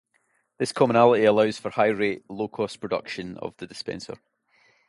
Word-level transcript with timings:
This 0.57 0.71
commonality 0.71 1.25
allows 1.25 1.59
for 1.59 1.69
high-rate, 1.69 2.23
low-cost 2.27 2.79
production 2.81 3.37
of 3.37 3.55
the 3.57 3.67
dispenser. 3.67 4.15